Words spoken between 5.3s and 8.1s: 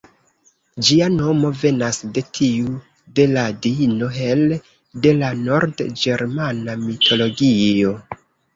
nord-ĝermana mitologio.